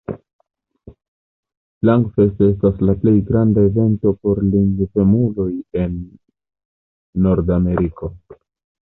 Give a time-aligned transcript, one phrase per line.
[1.89, 5.47] Langfest estas la plej granda evento por lingvemuloj
[5.83, 5.99] en
[7.27, 8.11] Nordameriko.